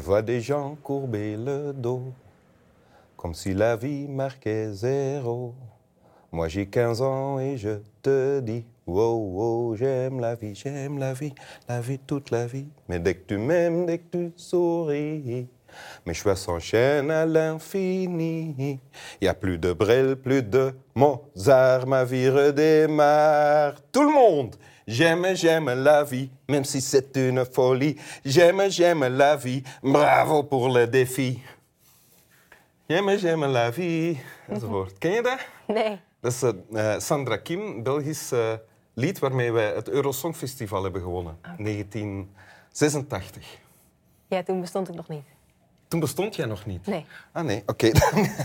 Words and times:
vois 0.00 0.22
des 0.22 0.40
gens 0.40 0.76
courber 0.82 1.36
le 1.36 1.72
dos, 1.72 2.12
comme 3.16 3.34
si 3.34 3.54
la 3.54 3.76
vie 3.76 4.08
marquait 4.08 4.72
zéro. 4.72 5.54
Moi 6.32 6.48
j'ai 6.48 6.66
15 6.66 7.02
ans 7.02 7.38
et 7.38 7.56
je 7.56 7.80
te 8.02 8.40
dis, 8.40 8.64
wow, 8.86 9.16
wow, 9.16 9.76
j'aime 9.76 10.20
la 10.20 10.34
vie, 10.34 10.54
j'aime 10.54 10.98
la 10.98 11.12
vie, 11.12 11.34
la 11.68 11.80
vie 11.80 11.98
toute 11.98 12.30
la 12.30 12.46
vie. 12.46 12.68
Mais 12.88 12.98
dès 12.98 13.14
que 13.14 13.26
tu 13.26 13.38
m'aimes, 13.38 13.86
dès 13.86 13.98
que 13.98 14.08
tu 14.10 14.32
souris, 14.36 15.48
mes 16.06 16.14
choix 16.14 16.36
s'enchaînent 16.36 17.10
à 17.10 17.26
l'infini. 17.26 18.78
Y 19.20 19.28
a 19.28 19.34
plus 19.34 19.58
de 19.58 19.72
Brel, 19.72 20.16
plus 20.16 20.42
de 20.42 20.72
Mozart, 20.94 21.86
ma 21.86 22.04
vie 22.04 22.28
redémarre. 22.28 23.74
Tout 23.92 24.02
le 24.02 24.12
monde 24.12 24.56
J'aime, 24.86 25.36
j'aime 25.36 25.70
la 25.82 26.04
vie, 26.04 26.30
même 26.48 26.64
si 26.64 26.80
c'est 26.80 27.16
une 27.16 27.44
folie. 27.44 27.96
J'aime, 28.24 28.70
j'aime 28.70 29.16
la 29.16 29.36
vie, 29.36 29.62
bravo 29.82 30.42
pour 30.42 30.68
le 30.68 30.86
défi. 30.86 31.40
J'aime, 32.88 33.18
j'aime 33.18 33.52
la 33.52 33.70
vie, 33.70 34.16
enzovoort. 34.48 34.98
Ken 34.98 35.12
je 35.12 35.22
dat? 35.22 35.38
Nee. 35.66 35.98
Dat 36.20 36.32
is 36.32 36.42
uh, 36.42 36.52
Sandra 36.98 37.36
Kim, 37.36 37.82
Belgisch 37.82 38.32
uh, 38.32 38.52
lied 38.94 39.18
waarmee 39.18 39.52
wij 39.52 39.74
het 39.74 39.88
Eurosongfestival 39.88 40.82
hebben 40.82 41.02
gewonnen. 41.02 41.38
1986. 41.42 43.58
Ja, 44.26 44.42
toen 44.42 44.60
bestond 44.60 44.88
ik 44.88 44.94
nog 44.94 45.08
niet. 45.08 45.24
Toen 45.90 46.00
bestond 46.00 46.36
jij 46.36 46.46
nog 46.46 46.66
niet? 46.66 46.86
Nee. 46.86 47.06
Ah 47.32 47.44
nee, 47.44 47.62
oké. 47.66 47.90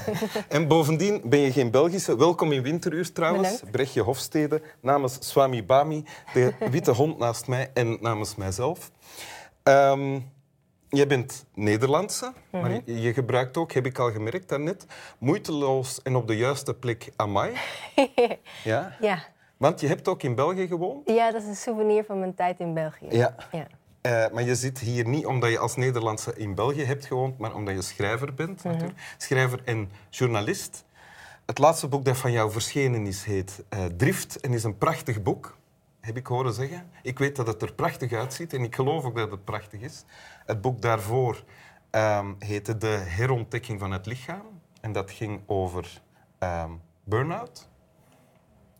en 0.49 0.67
bovendien 0.67 1.21
ben 1.23 1.39
je 1.39 1.51
geen 1.51 1.71
Belgische. 1.71 2.17
Welkom 2.17 2.51
in 2.51 2.61
Winteruur 2.61 3.11
trouwens. 3.11 3.51
Bedankt. 3.51 3.71
Brechtje 3.71 4.01
Hofstede 4.01 4.61
namens 4.79 5.17
Swami 5.19 5.63
Bami, 5.63 6.05
de 6.33 6.53
witte 6.71 6.91
hond 6.91 7.17
naast 7.17 7.47
mij 7.47 7.71
en 7.73 7.97
namens 8.01 8.35
mijzelf. 8.35 8.91
Ehm 9.63 10.19
jij 10.89 11.07
bent 11.07 11.45
Nederlandse, 11.53 12.33
maar 12.51 12.71
je, 12.71 13.01
je 13.01 13.13
gebruikt 13.13 13.57
ook, 13.57 13.71
heb 13.71 13.85
ik 13.85 13.99
al 13.99 14.11
gemerkt 14.11 14.49
daarnet, 14.49 14.85
moeiteloos 15.17 16.01
en 16.01 16.15
op 16.15 16.27
de 16.27 16.37
juiste 16.37 16.73
plek 16.73 17.11
amai. 17.15 17.53
ja? 18.63 18.95
Ja. 18.99 19.23
Want 19.57 19.79
je 19.79 19.87
hebt 19.87 20.07
ook 20.07 20.23
in 20.23 20.35
België 20.35 20.67
gewoond. 20.67 21.09
ja, 21.09 21.31
dat 21.31 21.41
is 21.41 21.47
een 21.47 21.55
souvenir 21.55 22.03
van 22.03 22.19
mijn 22.19 22.35
tijd 22.35 22.59
in 22.59 22.73
België. 22.73 23.07
Ja. 23.09 23.35
ja. 23.51 23.67
Eh, 24.05 24.25
maar 24.33 24.43
je 24.43 24.55
zit 24.55 24.79
hier 24.79 25.07
niet 25.07 25.25
omdat 25.25 25.49
je 25.49 25.59
als 25.59 25.75
Nederlandse 25.75 26.35
in 26.35 26.55
België 26.55 26.83
hebt 26.83 27.05
gewoond, 27.05 27.37
maar 27.37 27.55
omdat 27.55 27.75
je 27.75 27.81
schrijver 27.81 28.33
bent. 28.33 28.63
natuurlijk. 28.63 29.15
Schrijver 29.17 29.61
en 29.63 29.91
journalist. 30.09 30.85
Het 31.45 31.57
laatste 31.57 31.87
boek 31.87 32.05
dat 32.05 32.17
van 32.17 32.31
jou 32.31 32.51
verschenen 32.51 33.05
is, 33.07 33.23
heet 33.23 33.63
eh, 33.69 33.85
Drift 33.85 34.39
en 34.39 34.53
is 34.53 34.63
een 34.63 34.77
prachtig 34.77 35.21
boek, 35.21 35.57
heb 36.01 36.17
ik 36.17 36.27
horen 36.27 36.53
zeggen. 36.53 36.89
Ik 37.01 37.19
weet 37.19 37.35
dat 37.35 37.47
het 37.47 37.61
er 37.61 37.73
prachtig 37.73 38.13
uitziet 38.13 38.53
en 38.53 38.63
ik 38.63 38.75
geloof 38.75 39.03
ook 39.03 39.15
dat 39.15 39.31
het 39.31 39.43
prachtig 39.43 39.81
is. 39.81 40.03
Het 40.45 40.61
boek 40.61 40.81
daarvoor 40.81 41.43
ehm, 41.89 42.33
heette 42.39 42.77
De 42.77 42.87
herontdekking 42.87 43.79
van 43.79 43.91
het 43.91 44.05
lichaam. 44.05 44.61
En 44.81 44.91
dat 44.91 45.11
ging 45.11 45.41
over 45.45 46.01
ehm 46.39 46.71
burn-out. 47.03 47.69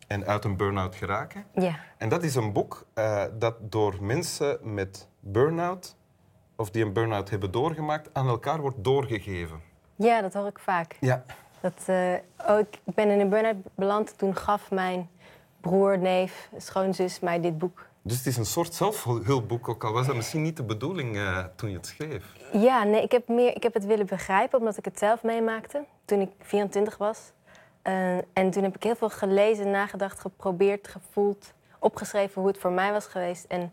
En 0.06 0.26
uit 0.26 0.44
een 0.44 0.56
burn-out 0.56 0.94
geraken. 0.94 1.44
Ja. 1.54 1.78
En 1.98 2.08
dat 2.08 2.22
is 2.22 2.34
een 2.34 2.52
boek 2.52 2.86
eh, 2.94 3.24
dat 3.38 3.56
door 3.60 3.96
mensen 4.00 4.58
met 4.74 5.08
burn-out, 5.32 5.96
of 6.56 6.70
die 6.70 6.84
een 6.84 6.92
burn-out 6.92 7.30
hebben 7.30 7.50
doorgemaakt, 7.50 8.10
aan 8.12 8.28
elkaar 8.28 8.60
wordt 8.60 8.84
doorgegeven. 8.84 9.60
ja, 9.96 10.20
dat 10.20 10.34
hoor 10.34 10.46
ik 10.46 10.58
vaak. 10.58 10.96
Ja. 11.00 11.24
Dat, 11.60 11.84
oh, 12.48 12.58
ik 12.58 12.94
ben 12.94 13.10
in 13.10 13.20
een 13.20 13.28
burn-out 13.28 13.56
beland. 13.74 14.18
Toen 14.18 14.36
gaf 14.36 14.70
mijn 14.70 15.08
broer, 15.60 15.98
neef, 15.98 16.48
schoonzus 16.56 17.20
mij 17.20 17.40
dit 17.40 17.58
boek. 17.58 17.86
Dus 18.06 18.16
het 18.16 18.26
is 18.26 18.36
een 18.36 18.46
soort 18.46 18.74
zelfhulpboek, 18.74 19.68
ook 19.68 19.84
al 19.84 19.92
was 19.92 20.06
dat 20.06 20.16
misschien 20.16 20.42
niet 20.42 20.56
de 20.56 20.62
bedoeling 20.62 21.16
eh, 21.16 21.44
toen 21.56 21.70
je 21.70 21.76
het 21.76 21.86
schreef. 21.86 22.24
Ja, 22.52 22.84
nee, 22.84 23.02
ik 23.02 23.12
heb, 23.12 23.28
meer, 23.28 23.56
ik 23.56 23.62
heb 23.62 23.74
het 23.74 23.86
willen 23.86 24.06
begrijpen 24.06 24.58
omdat 24.58 24.76
ik 24.76 24.84
het 24.84 24.98
zelf 24.98 25.22
meemaakte 25.22 25.84
toen 26.04 26.20
ik 26.20 26.30
24 26.40 26.96
was. 26.96 27.18
Eh, 27.82 28.16
en 28.16 28.50
toen 28.50 28.62
heb 28.62 28.76
ik 28.76 28.82
heel 28.82 28.96
veel 28.96 29.10
gelezen, 29.10 29.70
nagedacht, 29.70 30.20
geprobeerd, 30.20 30.88
gevoeld, 30.88 31.52
opgeschreven 31.78 32.40
hoe 32.40 32.50
het 32.50 32.60
voor 32.60 32.72
mij 32.72 32.92
was 32.92 33.06
geweest. 33.06 33.44
En 33.48 33.72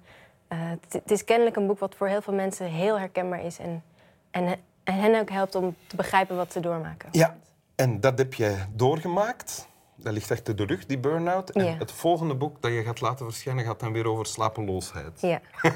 het, 0.55 0.93
het 0.93 1.11
is 1.11 1.23
kennelijk 1.23 1.55
een 1.55 1.67
boek 1.67 1.79
wat 1.79 1.95
voor 1.95 2.07
heel 2.07 2.21
veel 2.21 2.33
mensen 2.33 2.65
heel 2.65 2.99
herkenbaar 2.99 3.43
is. 3.45 3.59
En, 3.59 3.83
en, 4.31 4.45
en 4.83 4.93
hen 4.99 5.19
ook 5.19 5.29
helpt 5.29 5.55
om 5.55 5.75
te 5.87 5.95
begrijpen 5.95 6.35
wat 6.35 6.51
ze 6.51 6.59
doormaken. 6.59 7.09
Ja. 7.11 7.37
En 7.75 7.99
dat 7.99 8.17
heb 8.17 8.33
je 8.33 8.57
doorgemaakt. 8.73 9.67
Dat 9.95 10.13
ligt 10.13 10.31
achter 10.31 10.55
de 10.55 10.65
rug, 10.65 10.85
die 10.85 10.97
burn-out. 10.99 11.49
En 11.49 11.65
Ja. 11.65 11.75
het 11.77 11.91
volgende 11.91 12.35
boek 12.35 12.61
dat 12.61 12.71
je 12.71 12.83
gaat 12.83 13.01
laten 13.01 13.25
verschijnen 13.25 13.65
gaat 13.65 13.79
dan 13.79 13.93
weer 13.93 14.07
over 14.07 14.25
slapeloosheid. 14.25 15.21
Ja. 15.21 15.41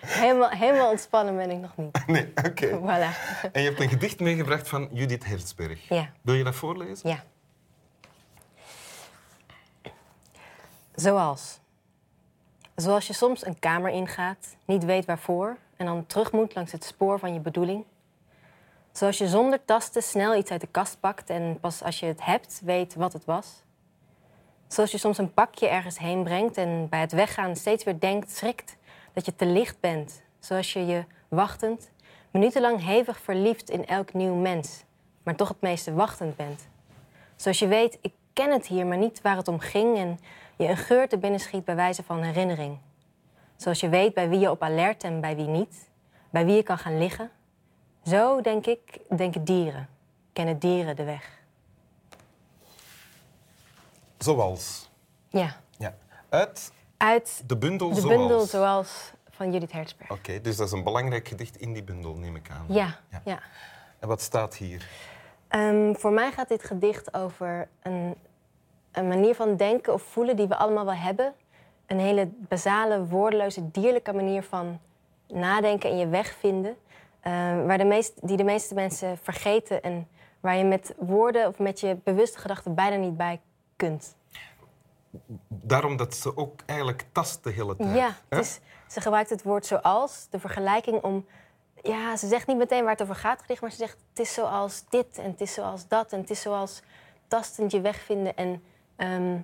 helemaal, 0.00 0.48
helemaal 0.50 0.90
ontspannen 0.90 1.36
ben 1.36 1.50
ik 1.50 1.58
nog 1.60 1.76
niet. 1.76 2.02
Nee, 2.06 2.32
oké. 2.44 2.68
Voilà. 2.80 3.40
En 3.52 3.62
je 3.62 3.68
hebt 3.68 3.80
een 3.80 3.88
gedicht 3.88 4.20
meegebracht 4.20 4.68
van 4.68 4.88
Judith 4.92 5.24
Hertzberg. 5.24 5.88
Ja. 5.88 6.10
Wil 6.22 6.34
je 6.34 6.44
dat 6.44 6.54
voorlezen? 6.54 7.08
Ja. 7.08 7.24
Zoals. 10.94 11.58
Zoals 12.76 13.06
je 13.06 13.12
soms 13.12 13.46
een 13.46 13.58
kamer 13.58 13.90
ingaat, 13.90 14.56
niet 14.64 14.84
weet 14.84 15.04
waarvoor 15.04 15.56
en 15.76 15.86
dan 15.86 16.06
terug 16.06 16.32
moet 16.32 16.54
langs 16.54 16.72
het 16.72 16.84
spoor 16.84 17.18
van 17.18 17.32
je 17.32 17.40
bedoeling. 17.40 17.84
Zoals 18.92 19.18
je 19.18 19.28
zonder 19.28 19.64
tasten 19.64 20.02
snel 20.02 20.34
iets 20.34 20.50
uit 20.50 20.60
de 20.60 20.66
kast 20.66 21.00
pakt 21.00 21.30
en 21.30 21.58
pas 21.60 21.82
als 21.82 22.00
je 22.00 22.06
het 22.06 22.24
hebt 22.24 22.60
weet 22.64 22.94
wat 22.94 23.12
het 23.12 23.24
was. 23.24 23.62
Zoals 24.66 24.90
je 24.90 24.98
soms 24.98 25.18
een 25.18 25.34
pakje 25.34 25.68
ergens 25.68 25.98
heen 25.98 26.22
brengt 26.22 26.56
en 26.56 26.88
bij 26.88 27.00
het 27.00 27.12
weggaan 27.12 27.56
steeds 27.56 27.84
weer 27.84 28.00
denkt, 28.00 28.30
schrikt 28.30 28.76
dat 29.12 29.26
je 29.26 29.36
te 29.36 29.46
licht 29.46 29.80
bent. 29.80 30.22
Zoals 30.38 30.72
je 30.72 30.86
je 30.86 31.04
wachtend, 31.28 31.90
minutenlang 32.30 32.84
hevig 32.84 33.20
verliefd 33.20 33.70
in 33.70 33.86
elk 33.86 34.12
nieuw 34.12 34.34
mens, 34.34 34.84
maar 35.22 35.36
toch 35.36 35.48
het 35.48 35.60
meeste 35.60 35.94
wachtend 35.94 36.36
bent. 36.36 36.68
Zoals 37.36 37.58
je 37.58 37.66
weet, 37.66 37.98
ik 38.00 38.12
ken 38.32 38.50
het 38.50 38.66
hier, 38.66 38.86
maar 38.86 38.98
niet 38.98 39.20
waar 39.22 39.36
het 39.36 39.48
om 39.48 39.58
ging 39.58 39.96
en 39.96 40.18
je 40.56 40.66
een 40.68 40.76
geur 40.76 41.08
te 41.08 41.18
binnen 41.18 41.40
schiet 41.40 41.64
bij 41.64 41.76
wijze 41.76 42.02
van 42.02 42.22
herinnering. 42.22 42.78
Zoals 43.56 43.80
je 43.80 43.88
weet 43.88 44.14
bij 44.14 44.28
wie 44.28 44.38
je 44.38 44.50
op 44.50 44.62
alert 44.62 45.04
en 45.04 45.20
bij 45.20 45.36
wie 45.36 45.46
niet, 45.46 45.88
bij 46.30 46.44
wie 46.44 46.54
je 46.54 46.62
kan 46.62 46.78
gaan 46.78 46.98
liggen. 46.98 47.30
Zo, 48.04 48.40
denk 48.40 48.66
ik, 48.66 48.98
denken 49.16 49.44
dieren. 49.44 49.88
Kennen 50.32 50.58
dieren 50.58 50.96
de 50.96 51.04
weg. 51.04 51.30
Zoals. 54.18 54.90
Ja. 55.28 55.56
Ja. 55.78 55.94
Uit 56.28 56.72
Uit 56.96 57.42
de 57.46 57.56
bundel 57.56 57.88
de 57.88 58.00
Zoals. 58.00 58.16
bundel 58.16 58.40
Zoals 58.46 59.12
van 59.30 59.52
Judith 59.52 59.72
Hertzberg. 59.72 60.10
Oké, 60.10 60.40
dus 60.40 60.56
dat 60.56 60.66
is 60.66 60.72
een 60.72 60.84
belangrijk 60.84 61.28
gedicht 61.28 61.56
in 61.56 61.72
die 61.72 61.82
bundel, 61.82 62.14
neem 62.14 62.36
ik 62.36 62.50
aan. 62.50 62.64
Ja, 62.68 62.98
Ja. 63.10 63.20
ja. 63.24 63.38
En 63.98 64.08
wat 64.08 64.20
staat 64.20 64.56
hier? 64.56 64.88
Ehm, 65.48 65.94
voor 65.94 66.12
mij 66.12 66.32
gaat 66.32 66.48
dit 66.48 66.64
gedicht 66.64 67.14
over 67.14 67.68
een, 67.82 68.14
een 68.96 69.08
manier 69.08 69.34
van 69.34 69.56
denken 69.56 69.92
of 69.92 70.02
voelen 70.02 70.36
die 70.36 70.46
we 70.46 70.56
allemaal 70.56 70.84
wel 70.84 70.94
hebben. 70.94 71.34
Een 71.86 71.98
hele 71.98 72.28
basale, 72.32 73.06
woordeloze, 73.06 73.70
dierlijke 73.70 74.12
manier 74.12 74.42
van 74.42 74.80
nadenken 75.28 75.90
en 75.90 75.98
je 75.98 76.08
weg 76.08 76.34
vinden. 76.38 76.76
ehm, 77.20 77.66
waar 77.66 77.78
de 77.78 77.84
meest, 77.84 78.26
die 78.26 78.36
de 78.36 78.44
meeste 78.44 78.74
mensen 78.74 79.18
vergeten 79.18 79.82
en 79.82 80.08
waar 80.40 80.56
je 80.56 80.64
met 80.64 80.94
woorden 80.98 81.46
of 81.48 81.58
met 81.58 81.80
je 81.80 81.96
bewuste 82.04 82.38
gedachten 82.38 82.74
bijna 82.74 82.96
niet 82.96 83.16
bij 83.16 83.40
kunt. 83.76 84.16
Daarom 85.48 85.96
dat 85.96 86.14
ze 86.14 86.36
ook 86.36 86.60
eigenlijk 86.66 87.04
tast 87.12 87.44
de 87.44 87.50
hele 87.50 87.76
tijd. 87.76 87.94
Ja, 87.94 88.10
het 88.28 88.44
is, 88.44 88.60
ze 88.86 89.00
gebruikt 89.00 89.30
het 89.30 89.42
woord 89.42 89.66
zoals, 89.66 90.26
de 90.30 90.38
vergelijking 90.38 91.02
om... 91.02 91.26
Ja, 91.82 92.16
ze 92.16 92.26
zegt 92.26 92.46
niet 92.46 92.56
meteen 92.56 92.82
waar 92.82 92.92
het 92.92 93.02
over 93.02 93.14
gaat, 93.14 93.40
gedicht, 93.40 93.60
maar 93.60 93.70
ze 93.70 93.76
zegt 93.76 93.98
het 94.10 94.18
is 94.18 94.34
zoals 94.34 94.84
dit 94.88 95.18
en 95.18 95.30
het 95.30 95.40
is 95.40 95.54
zoals 95.54 95.88
dat 95.88 96.12
en 96.12 96.20
het 96.20 96.30
is 96.30 96.40
zoals 96.40 96.82
tastend 97.28 97.72
je 97.72 97.80
weg 97.80 97.96
vinden. 97.96 98.36
En 98.36 98.62
ehm, 98.96 99.36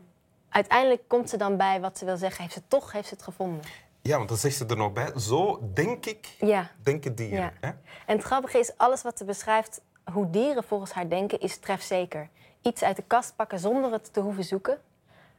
uiteindelijk 0.49 1.03
komt 1.09 1.31
ze 1.31 1.37
dan 1.37 1.57
bij 1.57 1.81
wat 1.81 1.99
ze 1.99 2.05
wil 2.05 2.17
zeggen. 2.17 2.43
Heeft 2.43 2.55
ze 2.55 2.63
toch 2.69 2.93
heeft 2.93 3.09
ze 3.09 3.15
het 3.15 3.23
gevonden. 3.23 3.61
Ja, 4.03 4.17
want 4.17 4.29
dan 4.29 4.39
zegt 4.39 4.57
ze 4.57 4.67
er 4.67 4.77
nog 4.77 4.93
bij. 4.93 5.13
Zo 5.19 5.61
denk 5.75 6.07
ik, 6.07 6.27
Ja. 6.41 6.71
denken 6.83 7.15
dieren. 7.15 7.39
Ja. 7.39 7.53
Hè? 7.61 7.69
En 8.07 8.17
het 8.17 8.23
grappige 8.23 8.59
is, 8.59 8.77
alles 8.77 9.03
wat 9.03 9.19
ze 9.19 9.25
beschrijft, 9.25 9.81
hoe 10.13 10.31
dieren 10.31 10.65
volgens 10.65 10.93
haar 10.93 11.09
denken, 11.09 11.41
is 11.41 11.57
trefzeker. 11.59 12.29
Iets 12.63 12.83
uit 12.83 12.97
de 12.97 13.05
kast 13.07 13.37
pakken 13.37 13.59
zonder 13.59 13.93
het 13.93 14.13
te 14.13 14.21
hoeven 14.21 14.45
zoeken. 14.45 14.79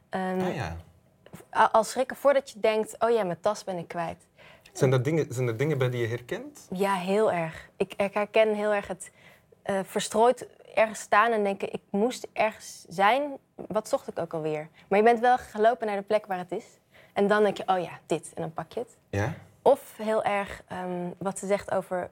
Ehm, 0.08 0.40
Ah, 0.40 0.54
ja. 0.54 0.76
Al 1.72 1.84
schrikken 1.84 2.16
voordat 2.16 2.50
je 2.50 2.60
denkt, 2.60 2.94
oh 2.98 3.10
ja, 3.10 3.24
mijn 3.24 3.40
tas 3.40 3.64
ben 3.64 3.78
ik 3.78 3.88
kwijt. 3.88 4.26
Zijn, 4.72 4.92
er 4.92 5.02
dingen, 5.02 5.26
zijn 5.34 5.48
er 5.48 5.56
dingen 5.56 5.78
bij 5.78 5.90
die 5.90 6.00
je 6.00 6.06
herkent? 6.08 6.66
Ja, 6.70 6.94
heel 6.94 7.32
erg. 7.32 7.68
Ik 7.76 7.94
herken 8.12 8.54
heel 8.54 8.72
erg 8.74 8.86
het 8.86 9.10
eh, 9.62 9.80
verstrooid 9.84 10.46
ergens 10.74 11.00
staan 11.00 11.32
en 11.32 11.44
denken... 11.44 11.72
ik 11.72 11.80
moest 11.90 12.26
ergens 12.32 12.84
zijn. 12.88 13.36
Wat 13.54 13.88
zocht 13.88 14.08
ik 14.08 14.18
ook 14.18 14.34
alweer? 14.34 14.68
Maar 14.88 14.98
je 14.98 15.04
bent 15.04 15.20
wel 15.20 15.38
gelopen 15.38 15.86
naar 15.86 15.96
de 15.96 16.02
plek 16.02 16.26
waar 16.26 16.38
het 16.38 16.52
is. 16.52 16.66
En 17.12 17.26
dan 17.26 17.42
denk 17.42 17.56
je, 17.56 17.62
oh 17.66 17.80
ja, 17.80 17.98
dit. 18.06 18.32
En 18.34 18.42
dan 18.42 18.52
pak 18.52 18.72
je 18.72 18.80
het. 18.80 18.96
Ja? 19.08 19.34
Of 19.62 19.96
heel 19.96 20.22
erg 20.24 20.62
ehm, 20.68 21.10
wat 21.18 21.38
ze 21.38 21.46
zegt 21.46 21.70
over 21.70 22.10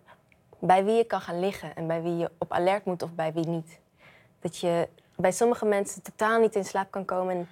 bij 0.59 0.85
wie 0.85 0.95
je 0.95 1.05
kan 1.05 1.21
gaan 1.21 1.41
liggen... 1.41 1.77
en 1.77 1.87
bij 1.87 2.03
wie 2.03 2.17
je 2.17 2.31
op 2.39 2.53
alert 2.53 2.85
moet 2.85 3.03
of 3.03 3.15
bij 3.15 3.33
wie 3.33 3.47
niet. 3.47 3.81
Dat 4.41 4.59
je 4.59 4.89
bij 5.17 5.33
sommige 5.33 5.65
mensen 5.65 6.03
totaal 6.03 6.41
niet 6.41 6.57
in 6.57 6.65
slaap 6.65 6.91
kan 6.91 7.05
komen... 7.05 7.37
en 7.37 7.49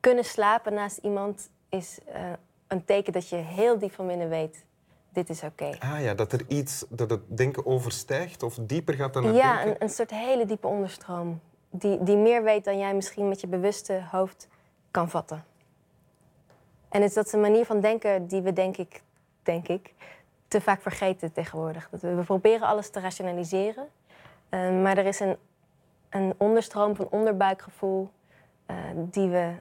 kunnen 0.00 0.24
slapen 0.24 0.74
naast 0.74 0.96
iemand 0.96 1.50
is 1.68 1.98
eh, 2.06 2.22
een 2.66 2.84
teken 2.84 3.12
dat 3.12 3.28
je 3.28 3.36
heel 3.36 3.78
diep 3.78 3.92
van 3.92 4.06
binnen 4.06 4.28
weet 4.28 4.64
dit 5.12 5.28
is 5.30 5.42
oké. 5.42 5.76
Ah 5.78 6.00
ja, 6.02 6.14
dat 6.14 6.32
er 6.32 6.44
iets, 6.48 6.84
dat 6.88 7.10
het 7.10 7.20
denken 7.36 7.66
overstijgt 7.66 8.42
of 8.42 8.54
dieper 8.60 8.94
gaat 8.94 9.12
dan 9.12 9.24
het 9.24 9.36
Ja, 9.36 9.54
denken. 9.54 9.70
een, 9.70 9.82
een 9.82 9.88
soort 9.88 10.10
hele 10.10 10.44
diepe 10.46 10.66
onderstroom. 10.66 11.40
Die, 11.70 12.02
die 12.02 12.16
meer 12.16 12.42
weet 12.42 12.64
dan 12.64 12.78
jij 12.78 12.94
misschien 12.94 13.28
met 13.28 13.40
je 13.40 13.46
bewuste 13.46 14.02
hoofd 14.10 14.48
kan 14.90 15.10
vatten. 15.10 15.44
En 16.88 17.02
is 17.02 17.14
dat 17.14 17.26
is 17.26 17.32
een 17.32 17.40
manier 17.40 17.64
van 17.64 17.80
denken 17.80 18.26
die 18.26 18.42
we, 18.42 18.52
denk 18.52 18.76
ik, 18.76 19.02
denk 19.42 19.68
ik, 19.68 19.94
te 20.48 20.60
vaak 20.60 20.82
vergeten 20.82 21.32
tegenwoordig. 21.32 21.88
Dat 21.90 22.00
we, 22.00 22.14
we 22.14 22.22
proberen 22.22 22.66
alles 22.66 22.90
te 22.90 23.00
rationaliseren. 23.00 23.88
eh, 24.48 24.82
maar 24.82 24.98
er 24.98 25.06
is 25.06 25.20
een, 25.20 25.36
een 26.08 26.34
onderstroom 26.36 26.96
van 26.96 27.08
onderbuikgevoel 27.10 28.10
eh, 28.66 28.76
die, 28.96 29.28
we, 29.28 29.52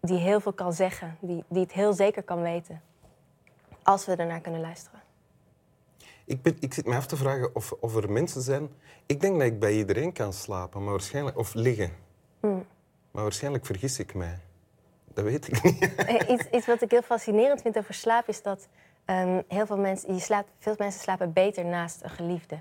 die 0.00 0.18
heel 0.18 0.40
veel 0.40 0.52
kan 0.52 0.72
zeggen. 0.72 1.16
Die, 1.20 1.44
die 1.48 1.62
het 1.62 1.72
heel 1.72 1.92
zeker 1.92 2.22
kan 2.22 2.42
weten. 2.42 2.82
Als 3.82 4.06
we 4.06 4.16
ernaar 4.16 4.40
kunnen 4.40 4.60
luisteren. 4.60 4.97
Ik, 6.28 6.42
ben, 6.42 6.56
ik 6.60 6.74
zit 6.74 6.86
me 6.86 6.96
af 6.96 7.06
te 7.06 7.16
vragen 7.16 7.54
of, 7.54 7.72
of 7.80 7.96
er 7.96 8.10
mensen 8.10 8.42
zijn... 8.42 8.70
Ik 9.06 9.20
denk 9.20 9.38
dat 9.38 9.46
ik 9.46 9.58
bij 9.58 9.72
iedereen 9.72 10.12
kan 10.12 10.32
slapen, 10.32 10.82
maar 10.82 10.90
waarschijnlijk... 10.90 11.38
Of 11.38 11.54
liggen. 11.54 11.90
Hmm. 12.40 12.66
Maar 13.10 13.22
waarschijnlijk 13.22 13.66
vergis 13.66 13.98
ik 13.98 14.14
mij. 14.14 14.38
Dat 15.14 15.24
weet 15.24 15.48
ik 15.48 15.62
niet. 15.62 15.94
Eh, 16.06 16.28
iets, 16.28 16.44
iets 16.50 16.66
wat 16.66 16.82
ik 16.82 16.90
heel 16.90 17.02
fascinerend 17.02 17.62
vind 17.62 17.78
over 17.78 17.94
slaap 17.94 18.28
is 18.28 18.42
dat 18.42 18.68
ehm, 19.04 19.40
heel 19.48 19.66
veel 19.66 19.76
mensen, 19.76 20.14
je 20.14 20.20
slaapt, 20.20 20.48
veel 20.58 20.74
mensen 20.78 21.00
slapen 21.00 21.32
beter 21.32 21.64
naast 21.64 22.02
een 22.02 22.10
geliefde. 22.10 22.58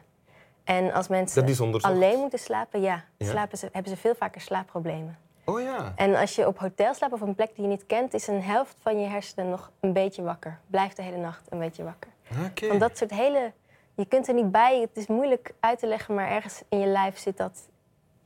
En 0.63 0.93
als 0.93 1.07
mensen 1.07 1.81
alleen 1.81 2.19
moeten 2.19 2.39
slapen, 2.39 2.81
ja, 2.81 3.03
Ja? 3.17 3.29
Slapen 3.29 3.57
ze, 3.57 3.69
hebben 3.71 3.91
ze 3.91 3.97
veel 3.97 4.15
vaker 4.15 4.41
slaapproblemen. 4.41 5.17
Oh 5.45 5.61
ja. 5.61 5.93
En 5.95 6.15
als 6.15 6.35
je 6.35 6.47
op 6.47 6.59
hotel 6.59 6.93
slaapt 6.93 7.13
of 7.13 7.21
op 7.21 7.27
een 7.27 7.35
plek 7.35 7.55
die 7.55 7.63
je 7.63 7.69
niet 7.69 7.85
kent, 7.85 8.13
is 8.13 8.27
een 8.27 8.41
helft 8.41 8.75
van 8.81 8.99
je 8.99 9.07
hersenen 9.07 9.49
nog 9.49 9.71
een 9.79 9.93
beetje 9.93 10.21
wakker. 10.21 10.59
Blijft 10.67 10.95
de 10.95 11.01
hele 11.01 11.17
nacht 11.17 11.45
een 11.49 11.59
beetje 11.59 11.83
wakker. 11.83 12.09
Oké. 12.45 12.67
Want 12.67 12.79
dat 12.79 12.97
soort 12.97 13.11
hele, 13.11 13.51
je 13.95 14.05
kunt 14.05 14.27
er 14.27 14.33
niet 14.33 14.51
bij, 14.51 14.79
het 14.81 14.97
is 14.97 15.07
moeilijk 15.07 15.53
uit 15.59 15.79
te 15.79 15.87
leggen, 15.87 16.15
maar 16.15 16.29
ergens 16.29 16.61
in 16.69 16.79
je 16.79 16.87
lijf 16.87 17.17
zit 17.17 17.37
dat, 17.37 17.67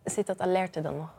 zit 0.03 0.27
dat 0.27 0.39
alerte 0.39 0.81
dan 0.81 0.97
nog. 0.97 1.13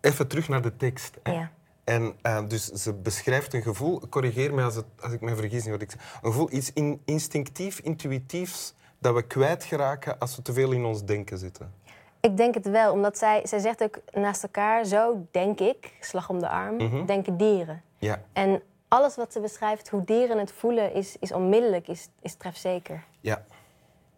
Even 0.00 0.28
terug 0.28 0.48
naar 0.48 0.62
de 0.62 0.76
tekst. 0.76 1.16
hè. 1.22 1.32
Ja. 1.32 1.50
En 1.84 2.14
eh, 2.22 2.46
dus 2.48 2.64
ze 2.66 2.92
beschrijft 2.94 3.54
een 3.54 3.62
gevoel, 3.62 4.02
corrigeer 4.08 4.54
me 4.54 4.62
als, 4.62 4.74
het, 4.74 4.84
als 5.00 5.12
ik 5.12 5.20
me 5.20 5.36
vergis 5.36 5.64
in 5.64 5.70
wat 5.70 5.82
ik 5.82 5.90
zeg. 5.90 6.18
Een 6.22 6.30
gevoel, 6.32 6.52
iets 6.52 6.72
in, 6.72 7.00
instinctief, 7.04 7.78
intuïtiefs, 7.80 8.74
dat 8.98 9.14
we 9.14 9.22
kwijtgeraken 9.22 10.18
als 10.18 10.36
we 10.36 10.42
te 10.42 10.52
veel 10.52 10.72
in 10.72 10.84
ons 10.84 11.04
denken 11.04 11.38
zitten. 11.38 11.72
Ik 12.20 12.36
denk 12.36 12.54
het 12.54 12.68
wel, 12.70 12.92
omdat 12.92 13.18
zij, 13.18 13.40
zij 13.46 13.58
zegt 13.58 13.82
ook 13.82 13.98
naast 14.12 14.42
elkaar, 14.42 14.84
zo 14.84 15.26
denk 15.30 15.60
ik, 15.60 15.92
slag 16.00 16.28
om 16.28 16.38
de 16.38 16.48
arm, 16.48 16.76
Mhm. 16.76 17.04
denken 17.06 17.36
dieren. 17.36 17.82
Ja, 17.98 18.22
En 18.32 18.62
alles 18.88 19.16
wat 19.16 19.32
ze 19.32 19.40
beschrijft, 19.40 19.88
hoe 19.88 20.04
dieren 20.04 20.38
het 20.38 20.52
voelen, 20.52 20.94
is, 20.94 21.16
is 21.20 21.32
onmiddellijk, 21.32 21.88
is, 21.88 22.08
is 22.20 22.34
trefzeker. 22.34 23.04
ja. 23.20 23.44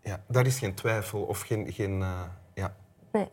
ja. 0.03 0.21
Daar 0.27 0.47
is 0.47 0.59
geen 0.59 0.75
twijfel 0.75 1.23
of 1.23 1.41
geen... 1.41 1.73
geen 1.73 2.03
eh, 2.03 2.23
ja. 2.55 2.75
Nee. 3.13 3.29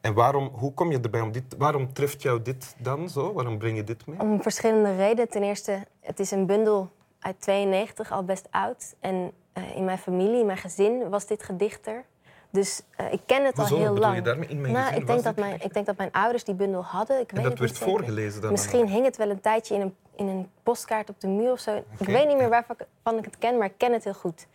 En 0.00 0.14
waarom, 0.14 0.46
hoe 0.46 0.74
kom 0.74 0.90
je 0.90 1.00
erbij 1.00 1.20
om 1.20 1.32
dit... 1.32 1.56
Waarom 1.58 1.92
treft 1.92 2.22
jou 2.22 2.42
dit 2.42 2.74
dan 2.78 3.08
zo? 3.08 3.32
Waarom 3.32 3.58
breng 3.58 3.76
je 3.76 3.84
dit 3.84 4.06
mee? 4.06 4.20
Om 4.20 4.42
verschillende 4.42 4.96
redenen. 4.96 5.28
Ten 5.28 5.42
eerste, 5.42 5.86
het 6.00 6.20
is 6.20 6.30
een 6.30 6.46
bundel 6.46 6.90
uit 7.18 7.40
92, 7.40 8.12
al 8.12 8.24
best 8.24 8.48
oud. 8.50 8.94
En 9.00 9.32
eh, 9.52 9.76
in 9.76 9.84
mijn 9.84 9.98
familie, 9.98 10.40
in 10.40 10.46
mijn 10.46 10.58
gezin, 10.58 11.08
was 11.08 11.26
dit 11.26 11.42
gedicht 11.42 11.86
er. 11.86 12.04
Dus 12.50 12.82
eh, 12.96 13.12
ik 13.12 13.20
ken 13.26 13.44
het 13.44 13.58
al 13.58 13.66
heel 13.66 13.96
lang. 13.96 14.14
je 14.14 14.22
daarmee? 14.22 14.48
In 14.48 14.60
mijn 14.60 14.72
nou, 14.72 14.94
ik 14.94 15.06
denk, 15.06 15.22
dat 15.22 15.36
mijn, 15.36 15.60
ik 15.62 15.72
denk 15.74 15.86
dat 15.86 15.96
mijn 15.96 16.12
ouders 16.12 16.44
die 16.44 16.54
bundel 16.54 16.84
hadden. 16.84 17.20
Ik 17.20 17.30
weet 17.30 17.42
dat 17.42 17.50
het 17.52 17.60
werd 17.60 17.78
voorgelezen 17.78 18.40
dan? 18.40 18.50
Misschien 18.50 18.88
hing 18.88 19.04
het 19.04 19.16
wel 19.16 19.30
een 19.30 19.40
tijdje 19.40 19.74
in 19.74 19.80
een, 19.80 19.94
in 20.16 20.26
een 20.28 20.50
postkaart 20.62 21.08
op 21.10 21.20
de 21.20 21.28
muur 21.28 21.52
of 21.52 21.60
zo. 21.60 21.84
Ik 21.98 22.06
weet 22.06 22.26
niet 22.28 22.36
meer 22.36 22.48
waarvan 22.48 23.18
ik 23.18 23.24
het 23.24 23.38
ken, 23.38 23.58
maar 23.58 23.66
ik 23.66 23.74
ken 23.76 23.92
het 23.92 24.04
heel 24.04 24.14
goed. 24.14 24.46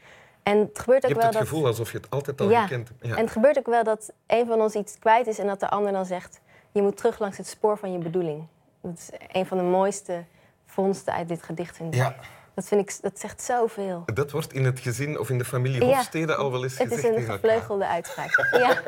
En 0.44 0.58
het 0.60 0.80
gebeurt 0.80 1.02
Je 1.02 1.08
ook 1.08 1.14
hebt 1.14 1.16
wel 1.16 1.24
het 1.24 1.34
dat... 1.34 1.42
gevoel 1.48 1.66
alsof 1.66 1.92
je 1.92 1.98
het 1.98 2.10
altijd 2.10 2.42
al 2.42 2.50
Ja. 2.50 2.68
hebt. 2.68 2.92
Ja. 3.02 3.16
En 3.16 3.22
het 3.24 3.32
gebeurt 3.32 3.58
ook 3.58 3.66
wel 3.66 3.84
dat 3.84 4.12
een 4.28 4.46
van 4.48 4.62
ons 4.62 4.74
iets 4.74 5.00
kwijt 5.00 5.28
is 5.28 5.40
en 5.40 5.48
dat 5.48 5.60
de 5.60 5.70
ander 5.70 5.92
dan 5.92 6.06
zegt: 6.06 6.42
Je 6.72 6.82
moet 6.82 6.98
terug 6.98 7.20
langs 7.20 7.38
het 7.38 7.48
spoor 7.48 7.78
van 7.78 7.92
je 7.92 7.98
bedoeling. 7.98 8.44
Dat 8.82 8.94
is 8.98 9.10
een 9.32 9.46
van 9.46 9.58
de 9.58 9.64
mooiste 9.64 10.24
vondsten 10.66 11.14
uit 11.14 11.28
dit 11.28 11.44
gedicht. 11.44 11.76
Vind 11.76 11.94
ik. 11.94 12.00
ja, 12.00 12.16
Dat, 12.56 12.66
vind 12.66 12.82
ik, 12.82 13.02
dat 13.02 13.20
zegt 13.20 13.42
zoveel. 13.42 14.04
dat 14.14 14.32
wordt 14.32 14.54
in 14.54 14.66
het 14.66 14.80
gezin 14.80 15.20
of 15.20 15.30
in 15.30 15.38
de 15.38 15.46
familie 15.46 15.86
Ja. 15.86 15.96
Hofstede 15.96 16.36
al 16.36 16.52
wel 16.52 16.64
eens 16.64 16.78
Het 16.78 16.88
gezegd 16.94 17.16
is 17.16 17.28
een 17.28 17.32
gevleugelde 17.32 17.88
uitspraak. 17.88 18.48
Ja, 18.52 18.82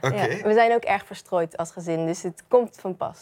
ja. 0.16 0.42
We 0.42 0.52
zijn 0.52 0.72
ook 0.72 0.82
erg 0.82 1.06
verstrooid 1.06 1.56
als 1.56 1.70
gezin, 1.70 2.06
dus 2.06 2.22
het 2.22 2.42
komt 2.48 2.76
van 2.80 2.96
pas. 2.96 3.18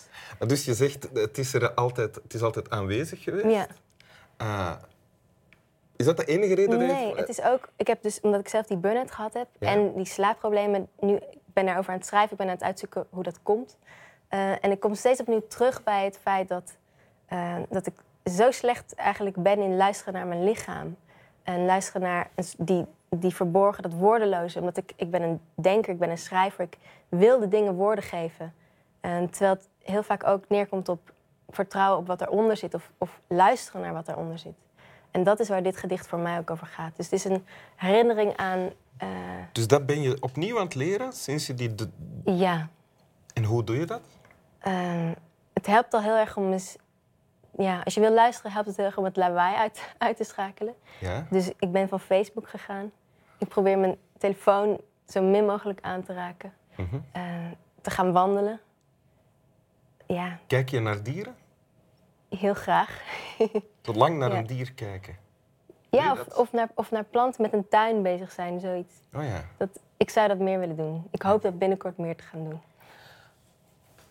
Dus 0.46 0.64
je 0.64 0.74
zegt, 0.74 1.08
het 1.12 1.38
is 1.38 1.54
er 1.54 1.74
altijd, 1.74 2.14
het 2.14 2.34
is 2.34 2.42
altijd 2.42 2.70
aanwezig 2.70 3.22
geweest. 3.22 3.54
Ja. 3.54 3.66
Ah. 4.36 4.72
is 5.96 6.06
dat 6.06 6.16
de 6.16 6.24
enige 6.24 6.54
reden? 6.54 6.78
Nee, 6.78 7.14
het 7.14 7.28
is 7.28 7.42
ook. 7.42 7.68
Ik 7.76 7.86
heb 7.86 8.02
dus, 8.02 8.20
omdat 8.20 8.40
ik 8.40 8.48
zelf 8.48 8.66
die 8.66 8.76
burn-out 8.76 9.10
gehad 9.10 9.34
heb 9.34 9.48
Ja. 9.58 9.68
en 9.68 9.92
die 9.94 10.06
slaapproblemen, 10.06 10.88
nu 11.00 11.14
ik 11.16 11.38
ben 11.52 11.66
daarover 11.66 11.92
aan 11.92 11.98
het 11.98 12.06
schrijven, 12.06 12.30
ik 12.32 12.36
ben 12.38 12.46
aan 12.46 12.52
het 12.54 12.62
uitzoeken 12.62 13.06
hoe 13.10 13.22
dat 13.22 13.38
komt. 13.42 13.76
Eh, 14.28 14.64
en 14.64 14.70
ik 14.70 14.80
kom 14.80 14.94
steeds 14.94 15.20
opnieuw 15.20 15.46
terug 15.48 15.82
bij 15.82 16.04
het 16.04 16.18
feit 16.22 16.48
dat, 16.48 16.76
eh, 17.26 17.56
dat 17.70 17.86
ik 17.86 17.94
zo 18.24 18.50
slecht 18.50 18.94
eigenlijk 18.94 19.42
ben 19.42 19.58
in 19.58 19.76
luisteren 19.76 20.12
naar 20.12 20.26
mijn 20.26 20.44
lichaam. 20.44 20.96
En 21.42 21.64
luisteren 21.64 22.02
naar 22.02 22.30
die, 22.58 22.84
die 23.08 23.34
verborgen, 23.34 23.82
dat 23.82 23.92
woordeloze. 23.92 24.58
Omdat 24.60 24.76
ik, 24.76 24.92
ik 24.96 25.10
ben 25.10 25.22
een 25.22 25.40
denker, 25.54 25.92
ik 25.92 25.98
ben 25.98 26.10
een 26.10 26.18
schrijver, 26.18 26.64
ik 26.64 26.76
wil 27.08 27.38
de 27.40 27.48
dingen 27.48 27.74
woorden 27.74 28.04
geven. 28.04 28.54
En 29.00 29.30
terwijl 29.30 29.52
het 29.52 29.68
heel 29.82 30.02
vaak 30.02 30.26
ook 30.26 30.44
neerkomt 30.48 30.88
op 30.88 31.12
vertrouwen 31.48 31.98
op 31.98 32.06
wat 32.06 32.20
eronder 32.20 32.56
zit 32.56 32.74
of, 32.74 32.90
of 32.98 33.20
luisteren 33.26 33.80
naar 33.80 33.92
wat 33.92 34.08
eronder 34.08 34.38
zit. 34.38 34.54
En 35.10 35.22
dat 35.24 35.40
is 35.40 35.48
waar 35.48 35.62
dit 35.62 35.76
gedicht 35.76 36.06
voor 36.06 36.18
mij 36.18 36.38
ook 36.38 36.50
over 36.50 36.66
gaat. 36.66 36.96
Dus 36.96 37.04
het 37.10 37.14
is 37.14 37.24
een 37.24 37.46
herinnering 37.76 38.36
aan, 38.36 38.70
eh, 38.96 39.08
Dus 39.52 39.66
dat 39.66 39.86
ben 39.86 40.02
je 40.02 40.16
opnieuw 40.20 40.58
aan 40.58 40.64
het 40.64 40.74
leren 40.74 41.12
sinds 41.12 41.46
je 41.46 41.54
die. 41.54 41.74
ja, 42.24 42.68
En 43.34 43.44
hoe 43.44 43.64
doe 43.64 43.78
je 43.78 43.86
dat? 43.86 44.00
Ehm, 44.58 45.12
het 45.52 45.66
helpt 45.66 45.94
al 45.94 46.00
heel 46.00 46.16
erg 46.16 46.36
om 46.36 46.52
eens... 46.52 46.76
Ja, 47.58 47.80
als 47.84 47.94
je 47.94 48.00
wil 48.00 48.12
luisteren, 48.12 48.52
helpt 48.52 48.66
het 48.66 48.76
heel 48.76 48.86
erg 48.86 48.96
om 48.98 49.04
het 49.04 49.16
lawaai 49.16 49.56
uit, 49.56 49.94
uit 49.98 50.16
te 50.16 50.24
schakelen. 50.24 50.74
Ja. 51.00 51.26
Dus 51.30 51.48
ik 51.58 51.72
ben 51.72 51.88
van 51.88 52.00
Facebook 52.00 52.48
gegaan. 52.48 52.90
Ik 53.38 53.48
probeer 53.48 53.78
mijn 53.78 53.96
telefoon 54.18 54.80
zo 55.08 55.22
min 55.22 55.44
mogelijk 55.46 55.78
aan 55.82 56.02
te 56.02 56.12
raken. 56.14 56.52
Mhm. 56.76 56.96
Eh, 57.12 57.22
te 57.80 57.90
gaan 57.90 58.12
wandelen. 58.12 58.60
Ja, 60.06 60.38
Kijk 60.46 60.68
je 60.68 60.80
naar 60.80 61.02
dieren? 61.02 61.34
heel 62.28 62.54
graag. 62.54 63.02
Tot 63.80 63.96
lang 63.96 64.18
naar 64.18 64.32
Ja. 64.32 64.38
een 64.38 64.46
dier 64.46 64.72
kijken. 64.72 65.16
Ja, 65.90 66.12
of, 66.12 66.26
of, 66.26 66.52
naar, 66.52 66.68
of 66.74 66.90
naar 66.90 67.04
planten 67.04 67.42
met 67.42 67.52
een 67.52 67.68
tuin 67.68 68.02
bezig 68.02 68.32
zijn, 68.32 68.60
zoiets. 68.60 68.94
Oh 69.14 69.22
ja. 69.24 69.44
Dat, 69.56 69.68
ik 69.96 70.10
zou 70.10 70.28
dat 70.28 70.38
meer 70.38 70.58
willen 70.58 70.76
doen. 70.76 71.06
Ik 71.10 71.22
hoop 71.22 71.42
dat 71.42 71.58
binnenkort 71.58 71.98
meer 71.98 72.16
te 72.16 72.22
gaan 72.24 72.44
doen. 72.44 72.60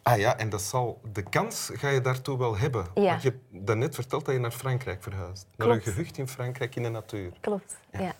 Ah 0.03 0.17
ja, 0.17 0.37
en 0.37 0.49
dat 0.49 0.61
zal, 0.61 1.01
de 1.11 1.23
kans 1.23 1.69
ga 1.73 1.89
je 1.89 2.01
daartoe 2.01 2.37
wel 2.37 2.57
hebben. 2.57 2.85
Ja. 2.93 3.03
Want 3.03 3.21
je 3.21 3.29
hebt 3.29 3.67
daarnet 3.67 3.95
verteld 3.95 4.25
dat 4.25 4.33
je 4.33 4.39
naar 4.39 4.51
Frankrijk 4.51 5.03
verhuist. 5.03 5.47
Naar 5.55 5.69
een 5.69 5.81
gehucht 5.81 6.17
in 6.17 6.27
Frankrijk 6.27 6.75
in 6.75 6.83
de 6.83 6.89
natuur. 6.89 7.31
Klopt, 7.39 7.77
ja. 7.91 8.13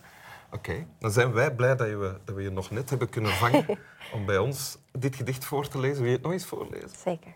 Oké, 0.50 0.86
dan 0.98 1.10
zijn 1.10 1.32
wij 1.32 1.54
blij 1.54 1.76
dat, 1.76 1.88
je, 1.88 2.20
dat 2.24 2.34
we 2.34 2.42
je 2.42 2.50
nog 2.50 2.70
net 2.70 2.90
hebben 2.90 3.08
kunnen 3.08 3.32
vangen 3.32 3.66
om 4.14 4.26
bij 4.26 4.38
ons 4.38 4.78
dit 4.92 5.16
gedicht 5.16 5.44
voor 5.44 5.68
te 5.68 5.78
lezen. 5.78 5.98
Wil 5.98 6.06
je 6.06 6.12
het 6.12 6.22
nog 6.22 6.32
eens 6.32 6.46
voorlezen? 6.46 6.88
Zeker. 6.88 7.32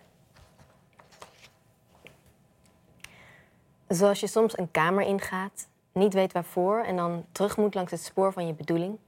Zoals 3.89 4.21
je 4.21 4.27
soms 4.27 4.59
een 4.59 4.71
kamer 4.71 5.07
ingaat, 5.07 5.69
niet 5.93 6.15
weet 6.15 6.33
waarvoor 6.33 6.83
en 6.83 6.97
dan 6.97 7.25
terug 7.33 7.57
moet 7.57 7.75
langs 7.75 7.91
het 7.91 8.03
spoor 8.03 8.33
van 8.33 8.47
je 8.47 8.55
bedoeling. 8.55 8.99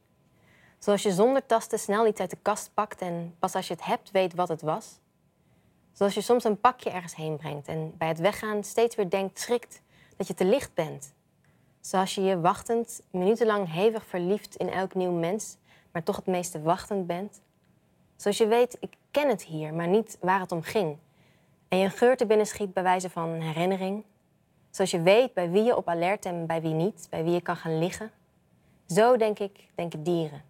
Zoals 0.78 1.02
je 1.02 1.12
zonder 1.12 1.47
tasten 1.47 1.78
snel 1.78 2.06
iets 2.06 2.20
uit 2.20 2.30
de 2.30 2.38
kast 2.42 2.70
pakt 2.75 3.00
en 3.00 3.35
pas 3.38 3.54
als 3.54 3.68
je 3.68 3.75
het 3.75 3.85
hebt 3.85 4.11
weet 4.11 4.35
wat 4.35 4.49
het 4.49 4.62
was. 4.62 5.00
Zoals 5.92 6.14
je 6.14 6.20
soms 6.20 6.44
een 6.44 6.61
pakje 6.61 6.90
ergens 6.90 7.14
heen 7.14 7.37
brengt 7.37 7.68
en 7.68 7.94
bij 7.99 8.09
het 8.09 8.18
weggaan 8.18 8.64
steeds 8.64 8.97
weer 8.97 9.11
denkt, 9.11 9.40
schrikt 9.40 9.82
dat 10.16 10.26
je 10.26 10.35
te 10.35 10.44
licht 10.44 10.75
bent. 10.75 11.14
Zoals 11.80 12.14
je 12.14 12.20
je 12.23 12.40
wachtend, 12.40 13.02
minutenlang 13.11 13.73
hevig 13.73 14.06
verliefd 14.06 14.56
in 14.56 14.70
elk 14.70 14.94
nieuw 14.94 15.12
mens, 15.12 15.56
maar 15.92 16.02
toch 16.02 16.16
het 16.16 16.26
meeste 16.26 16.62
wachtend 16.62 17.06
bent. 17.06 17.40
Zoals 18.16 18.38
je 18.38 18.47
weet, 18.47 18.76
ik 18.80 18.92
ken 19.11 19.28
het 19.28 19.42
hier, 19.42 19.75
maar 19.75 19.88
niet 19.88 20.18
waar 20.20 20.40
het 20.40 20.52
om 20.52 20.62
ging. 20.62 20.99
En 21.68 21.78
je 21.78 21.85
een 21.85 21.90
geur 21.90 22.16
te 22.16 22.26
binnen 22.26 22.47
schiet 22.47 22.73
bij 22.73 22.82
wijze 22.82 23.11
van 23.11 23.32
herinnering. 23.32 24.04
Zoals 24.70 24.90
je 24.90 25.02
weet 25.02 25.35
bij 25.35 25.50
wie 25.50 25.62
je 25.62 25.76
op 25.76 25.88
alert 25.88 26.25
en 26.25 26.47
bij 26.47 26.61
wie 26.61 26.75
niet, 26.75 27.06
bij 27.11 27.25
wie 27.25 27.32
je 27.32 27.40
kan 27.40 27.56
gaan 27.56 27.78
liggen. 27.78 28.11
Zo 28.87 29.16
denk 29.16 29.38
ik, 29.38 29.68
denken 29.75 30.02
dieren. 30.02 30.42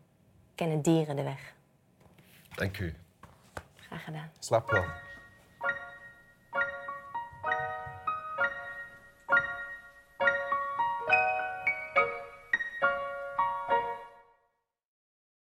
Kennen 0.54 0.82
dieren 0.82 1.16
de 1.16 1.22
weg. 1.22 1.54
Dank 2.54 2.78
u. 2.78 2.94
Graag 3.74 4.04
gedaan. 4.04 4.30
Slaap 4.38 4.70
wel. 4.70 4.84